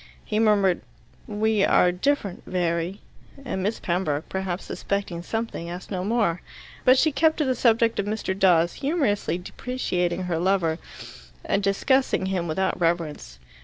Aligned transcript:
He 0.25 0.39
murmured, 0.39 0.81
"We 1.27 1.63
are 1.63 1.91
different, 1.91 2.41
very," 2.47 3.01
and 3.45 3.61
Miss 3.61 3.79
Pembroke, 3.79 4.27
perhaps 4.29 4.63
suspecting 4.65 5.21
something, 5.21 5.69
asked 5.69 5.91
no 5.91 6.03
more. 6.03 6.41
But 6.83 6.97
she 6.97 7.11
kept 7.11 7.37
to 7.37 7.45
the 7.45 7.53
subject 7.53 7.99
of 7.99 8.07
Mr. 8.07 8.33
Dawes, 8.33 8.73
humorously 8.81 9.37
depreciating 9.37 10.23
her 10.23 10.39
lover 10.39 10.79
and 11.45 11.61
discussing 11.61 12.25
him 12.25 12.47
without 12.47 12.81
reverence. 12.81 13.37